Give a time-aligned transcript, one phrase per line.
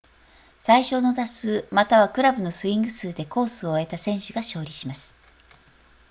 [0.59, 5.13] 最少の打数またはクラブのスイング数でコースを終えた選手が勝利します